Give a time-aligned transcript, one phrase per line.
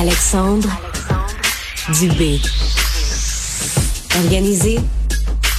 [0.00, 0.68] Alexandre
[1.98, 2.38] Dubé.
[4.22, 4.78] Organisé,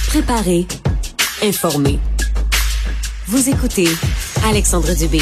[0.08, 0.66] préparé,
[1.42, 1.98] informé.
[3.26, 3.86] Vous écoutez
[4.48, 5.20] Alexandre Dubé.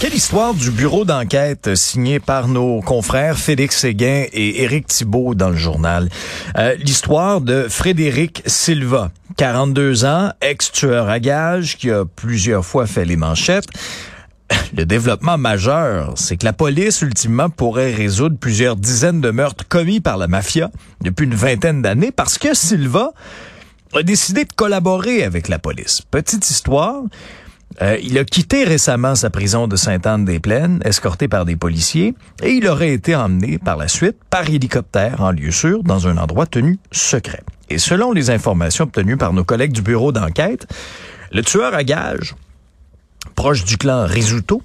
[0.00, 5.48] Quelle histoire du bureau d'enquête signé par nos confrères Félix Séguin et Éric Thibault dans
[5.48, 6.10] le journal?
[6.58, 13.06] Euh, L'histoire de Frédéric Silva, 42 ans, ex-tueur à gages qui a plusieurs fois fait
[13.06, 13.68] les manchettes.
[14.76, 20.00] Le développement majeur, c'est que la police, ultimement, pourrait résoudre plusieurs dizaines de meurtres commis
[20.00, 23.12] par la mafia depuis une vingtaine d'années parce que Silva
[23.94, 26.02] a décidé de collaborer avec la police.
[26.10, 27.02] Petite histoire.
[27.82, 32.66] Euh, il a quitté récemment sa prison de Sainte-Anne-des-Plaines, escorté par des policiers, et il
[32.66, 36.78] aurait été emmené par la suite par hélicoptère en lieu sûr dans un endroit tenu
[36.92, 37.42] secret.
[37.70, 40.66] Et selon les informations obtenues par nos collègues du bureau d'enquête,
[41.32, 42.34] le tueur à gages,
[43.36, 44.62] proche du clan Risuto,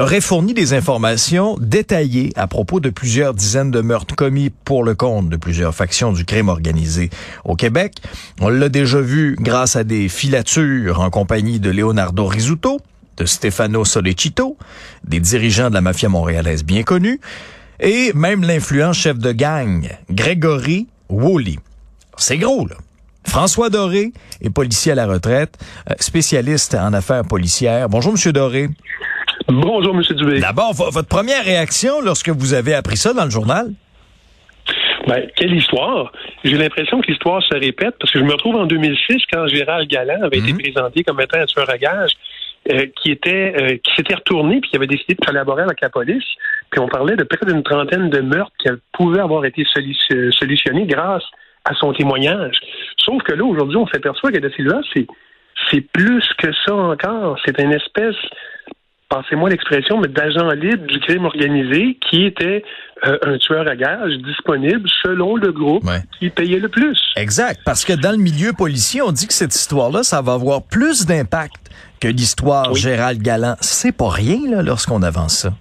[0.00, 4.94] aurait fourni des informations détaillées à propos de plusieurs dizaines de meurtres commis pour le
[4.94, 7.10] compte de plusieurs factions du crime organisé
[7.44, 7.96] au Québec.
[8.40, 12.80] On l'a déjà vu grâce à des filatures en compagnie de Leonardo Risuto,
[13.16, 14.56] de Stefano Solecito,
[15.04, 17.20] des dirigeants de la mafia montréalaise bien connus,
[17.80, 21.56] et même l'influent chef de gang, Gregory Woolley.
[22.16, 22.76] C'est gros, là.
[23.26, 25.58] François Doré est policier à la retraite,
[25.90, 27.88] euh, spécialiste en affaires policières.
[27.88, 28.70] Bonjour, Monsieur Doré.
[29.48, 30.02] Bonjour, M.
[30.14, 30.40] Dubé.
[30.40, 33.68] D'abord, votre première réaction lorsque vous avez appris ça dans le journal?
[35.06, 36.12] Ben, quelle histoire.
[36.44, 39.88] J'ai l'impression que l'histoire se répète parce que je me retrouve en 2006 quand Gérald
[39.88, 40.58] Galland avait été mhm.
[40.58, 42.10] présenté comme étant un tueur à gage
[42.70, 45.88] euh, qui était euh, qui s'était retourné puis qui avait décidé de collaborer avec la
[45.88, 46.26] police.
[46.70, 51.24] Puis on parlait de près d'une trentaine de meurtres qui pouvaient avoir été solutionnés grâce
[51.64, 52.56] à son témoignage.
[52.98, 55.06] Sauf que là, aujourd'hui, on s'aperçoit que de Silva, c'est
[55.70, 57.38] c'est plus que ça encore.
[57.44, 58.16] C'est une espèce
[59.08, 62.62] passez-moi l'expression, mais d'agent libre du crime organisé qui était
[63.06, 65.84] euh, un tueur à gage disponible selon le groupe
[66.18, 66.98] qui payait le plus.
[67.16, 70.62] Exact, parce que dans le milieu policier, on dit que cette histoire-là, ça va avoir
[70.62, 71.70] plus d'impact
[72.00, 73.56] que l'histoire Gérald Galland.
[73.60, 75.52] C'est pas rien là lorsqu'on avance ça.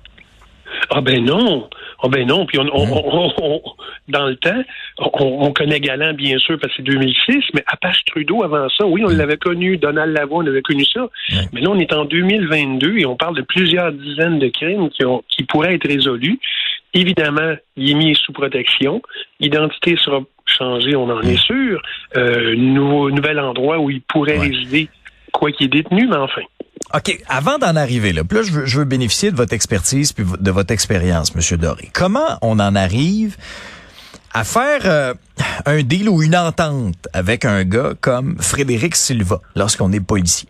[0.89, 1.69] Ah ben non.
[2.03, 3.61] Ah ben non, puis on, on,
[4.07, 4.63] dans le temps,
[4.99, 9.03] on, connaît Galant, bien sûr, parce que c'est 2006, mais Apache Trudeau, avant ça, oui,
[9.03, 11.09] on l'avait connu, Donald Lavoie, on avait connu ça,
[11.53, 15.05] mais là, on est en 2022 et on parle de plusieurs dizaines de crimes qui,
[15.05, 16.39] ont, qui pourraient être résolus.
[16.93, 19.01] Évidemment, il est mis sous protection.
[19.39, 21.81] L'identité sera changée, on en est sûr.
[22.15, 24.89] Euh, nouveau, nouvel endroit où il pourrait résider,
[25.33, 26.41] quoi qu'il est détenu, mais enfin.
[26.93, 30.71] OK, avant d'en arriver là, là je veux, bénéficier de votre expertise puis de votre
[30.71, 31.89] expérience, Monsieur Doré.
[31.93, 33.35] Comment on en arrive
[34.33, 35.13] à faire euh,
[35.65, 40.47] un deal ou une entente avec un gars comme Frédéric Silva lorsqu'on est policier?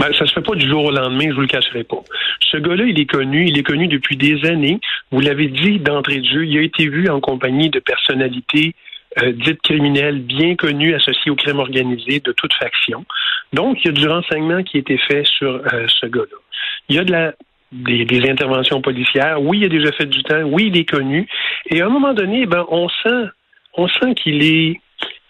[0.00, 2.02] Ben, ça se fait pas du jour au lendemain, je vous le cacherai pas.
[2.50, 4.80] Ce gars-là, il est connu, il est connu depuis des années.
[5.10, 8.74] Vous l'avez dit d'entrée de jeu, il a été vu en compagnie de personnalités
[9.22, 13.04] euh, dites criminelles bien connues associées au crime organisé de toute faction.
[13.52, 16.36] Donc, il y a du renseignement qui a été fait sur euh, ce gars-là.
[16.88, 17.32] Il y a de la
[17.72, 19.42] des, interventions policières.
[19.42, 20.42] Oui, il a déjà fait du temps.
[20.42, 21.26] Oui, il est connu.
[21.66, 23.28] Et à un moment donné, ben, on sent,
[23.74, 24.80] on sent qu'il est,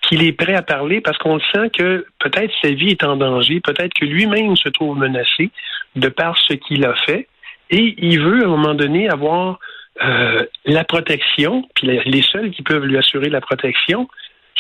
[0.03, 3.61] qu'il est prêt à parler parce qu'on sent que peut-être sa vie est en danger,
[3.61, 5.51] peut-être que lui-même se trouve menacé
[5.97, 7.29] de par ce qu'il a fait.
[7.71, 9.59] Et il veut, à un moment donné, avoir
[10.03, 14.09] euh, la protection, puis les seuls qui peuvent lui assurer la protection,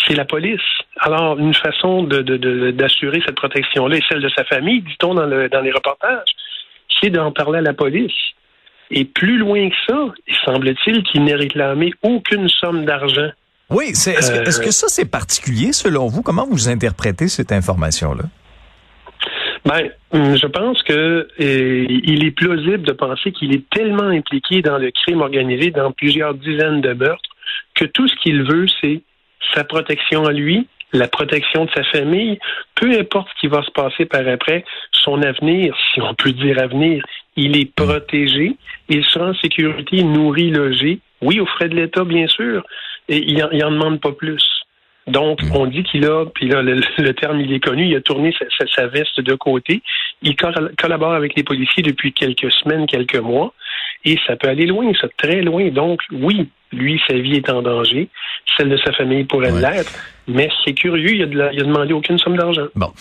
[0.06, 0.60] c'est la police.
[1.00, 5.72] Alors, une façon d'assurer cette protection-là et celle de sa famille, dit-on dans, dans les
[5.72, 6.28] reportages,
[7.00, 8.12] c'est d'en parler à la police.
[8.90, 13.30] Et plus loin que ça, il semble-t-il qu'il n'ait réclamé aucune somme d'argent.
[13.70, 16.22] Oui, est-ce que, que, ça c'est particulier selon vous?
[16.22, 18.24] Comment vous interprétez cette information-là?
[19.64, 24.78] Ben, je pense que euh, il est plausible de penser qu'il est tellement impliqué dans
[24.78, 27.30] le crime organisé, dans plusieurs dizaines de meurtres,
[27.74, 29.02] que tout ce qu'il veut, c'est
[29.54, 32.38] sa protection à lui, la protection de sa famille,
[32.74, 36.58] peu importe ce qui va se passer par après, son avenir, si on peut dire
[36.60, 37.04] avenir,
[37.36, 38.56] il est protégé,
[38.88, 42.64] il sera en sécurité, nourri, logé, oui, aux frais de l'État, bien sûr,
[43.08, 44.57] et il n'en demande pas plus.
[45.08, 48.34] Donc, on dit qu'il a, puis là, le, terme, il est connu, il a tourné
[48.74, 49.82] sa, veste de côté.
[50.22, 53.52] Il collabore avec les policiers depuis quelques semaines, quelques mois,
[54.04, 55.68] et ça peut aller loin, ça, très loin.
[55.70, 58.08] Donc, oui, lui, sa vie est en danger,
[58.56, 59.92] celle de sa famille pourrait l'être,
[60.26, 62.66] mais c'est curieux, il a, de il a demandé aucune somme d'argent.
[62.74, 62.92] Bon.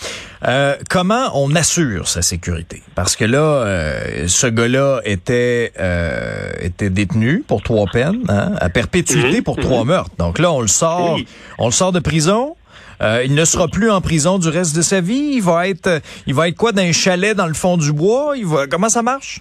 [0.46, 2.82] Euh, comment on assure sa sécurité?
[2.94, 8.70] Parce que là, euh, ce gars-là était euh, était détenu pour trois peines, hein, à
[8.70, 9.42] perpétuité mhm.
[9.42, 9.88] pour trois mhm.
[9.88, 10.16] meurtres.
[10.18, 11.18] Donc là, on le sort,
[11.58, 12.54] on le sort de prison.
[13.00, 15.32] Euh, il ne sera plus en prison du reste de sa vie.
[15.34, 18.34] Il va être, il va être quoi d'un chalet dans le fond du bois?
[18.36, 19.40] Il va, comment ça marche?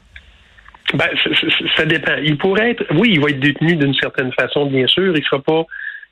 [0.94, 1.10] Ben,
[1.76, 2.16] ça dépend.
[2.24, 5.16] Il pourrait être, oui, il va être détenu d'une certaine façon, bien sûr.
[5.18, 5.66] Il sera pas,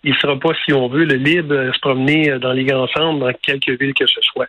[0.04, 3.20] il sera pas, si on veut, le libre de se promener dans les grands centres,
[3.20, 4.48] dans quelque ville que ce soit.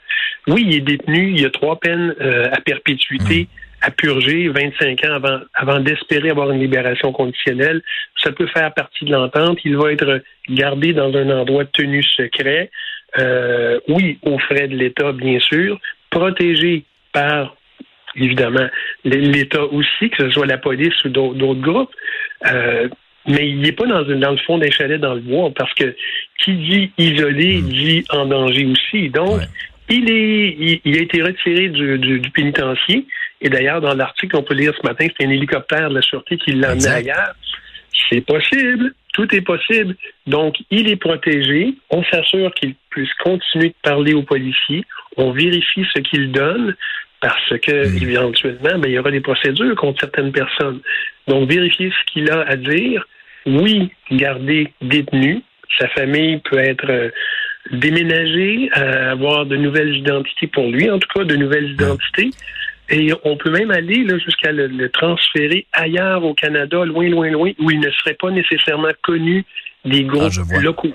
[0.49, 1.31] Oui, il est détenu.
[1.31, 3.43] Il y a trois peines euh, à perpétuité.
[3.43, 3.66] Mmh.
[3.87, 7.83] À purger 25 ans avant, avant d'espérer avoir une libération conditionnelle.
[8.21, 9.59] Ça peut faire partie de l'entente.
[9.65, 12.71] Il va être gardé dans un endroit tenu secret.
[13.19, 15.79] Euh, oui, aux frais de l'État, bien sûr,
[16.11, 17.55] protégé par
[18.17, 18.67] évidemment
[19.05, 21.95] l'État aussi, que ce soit la police ou d'autres groupes.
[22.51, 22.89] Euh,
[23.29, 25.95] mais il n'est pas dans, dans, le fond d'un chalet dans le bois, parce que
[26.39, 27.69] qui dit isolé hmm.
[27.69, 29.11] dit en danger aussi.
[29.11, 29.43] Donc,
[29.89, 33.07] il est il, a été retiré du, du, pénitencier.
[33.41, 36.39] Et d'ailleurs, dans l'article qu'on peut lire ce matin, c'est un hélicoptère de la sûreté
[36.39, 37.35] qui l'a amené ailleurs.
[38.09, 39.97] C'est possible, tout est possible.
[40.27, 41.75] Donc, il est protégé.
[41.91, 44.85] On s'assure qu'il puisse continuer de parler aux policiers.
[45.17, 46.75] On vérifie ce qu'il donne
[47.21, 48.11] parce que hmm.
[48.11, 50.81] éventuellement, ben, il y aura des procédures contre certaines personnes.
[51.27, 53.07] Donc, vérifier ce qu'il a à dire.
[53.47, 55.43] Oui, garder détenu.
[55.79, 57.11] Sa famille peut être euh,
[57.73, 61.83] déménagée, euh, avoir de nouvelles identités pour lui, en tout cas de nouvelles hmm.
[61.83, 62.31] identités.
[62.89, 67.71] Et on peut même aller jusqu'à le, transférer ailleurs au Canada, loin, loin, loin, où
[67.71, 69.45] il ne serait pas nécessairement connu
[69.85, 70.95] des groupes ah, locaux.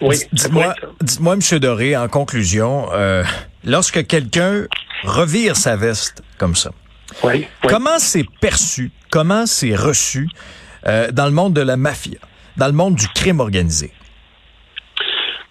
[0.00, 1.58] Oui, dites-moi, dites-moi, M.
[1.58, 3.22] Doré, en conclusion, euh,
[3.64, 4.64] lorsque quelqu'un
[5.04, 6.70] revire sa veste comme ça,
[7.68, 10.28] comment c'est perçu, comment c'est reçu
[10.86, 12.18] euh, dans le monde de la mafia,
[12.56, 13.92] dans le monde du crime organisé?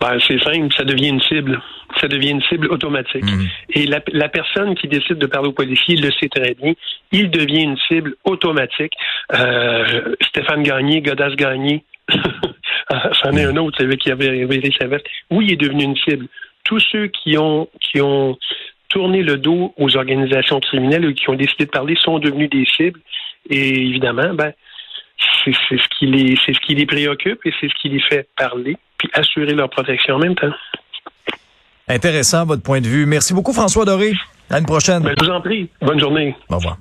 [0.01, 1.61] Ben, c'est simple, ça devient une cible
[1.99, 3.23] ça devient une cible automatique.
[3.23, 3.47] Mm.
[3.75, 6.73] Et la, la, personne qui décide de parler au policier le sait très bien.
[7.11, 8.93] Il devient une cible automatique.
[9.33, 11.83] Euh, Stéphane Gagné, Godas Gagné,
[13.21, 15.05] c'en est un autre, celui qui avait révélé sa veste.
[15.29, 16.27] Oui, il est devenu une cible.
[16.63, 18.37] Tous ceux qui ont qui ont
[18.89, 22.65] tourné le dos aux organisations criminelles ou qui ont décidé de parler sont devenus des
[22.65, 22.99] cibles.
[23.49, 24.53] Et évidemment, ben,
[25.43, 28.27] c'est ce qui les c'est ce qui les préoccupe et c'est ce qui les fait
[28.37, 30.53] parler puis assurer leur protection en même temps.
[31.89, 33.05] Intéressant votre point de vue.
[33.05, 34.13] Merci beaucoup François Doré.
[34.49, 35.03] À une prochaine.
[35.03, 35.69] Ben, je vous en prie.
[35.81, 36.35] Bonne journée.
[36.49, 36.77] Au revoir.